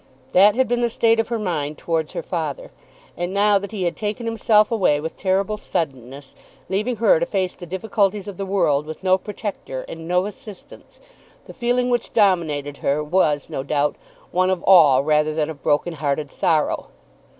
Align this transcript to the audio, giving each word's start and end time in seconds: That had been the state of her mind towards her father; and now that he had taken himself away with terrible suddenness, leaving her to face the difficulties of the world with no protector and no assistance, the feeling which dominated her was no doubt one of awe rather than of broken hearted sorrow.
That 0.31 0.55
had 0.55 0.67
been 0.67 0.81
the 0.81 0.89
state 0.89 1.19
of 1.19 1.27
her 1.27 1.37
mind 1.37 1.77
towards 1.77 2.13
her 2.13 2.23
father; 2.23 2.71
and 3.15 3.31
now 3.31 3.59
that 3.59 3.71
he 3.71 3.83
had 3.83 3.95
taken 3.95 4.25
himself 4.25 4.71
away 4.71 4.99
with 4.99 5.15
terrible 5.15 5.57
suddenness, 5.57 6.35
leaving 6.69 6.95
her 6.95 7.19
to 7.19 7.25
face 7.27 7.53
the 7.53 7.67
difficulties 7.67 8.27
of 8.27 8.37
the 8.37 8.43
world 8.47 8.87
with 8.87 9.03
no 9.03 9.19
protector 9.19 9.85
and 9.87 10.07
no 10.07 10.25
assistance, 10.25 10.99
the 11.45 11.53
feeling 11.53 11.91
which 11.91 12.13
dominated 12.13 12.77
her 12.77 13.03
was 13.03 13.47
no 13.47 13.61
doubt 13.61 13.95
one 14.31 14.49
of 14.49 14.63
awe 14.65 15.01
rather 15.03 15.35
than 15.35 15.51
of 15.51 15.61
broken 15.61 15.93
hearted 15.93 16.31
sorrow. 16.31 16.87